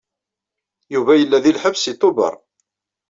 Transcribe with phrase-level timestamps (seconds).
[0.93, 2.35] Yuba yella deg lḥebs seg Tubeṛ.